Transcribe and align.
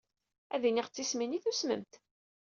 Ad 0.55 0.59
d-iniɣ 0.61 0.87
d 0.87 0.91
tismin 0.93 1.37
i 1.37 1.39
tusmemt. 1.43 1.93